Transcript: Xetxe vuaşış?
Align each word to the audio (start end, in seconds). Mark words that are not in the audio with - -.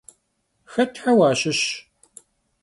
Xetxe 0.73 1.11
vuaşış? 1.17 1.59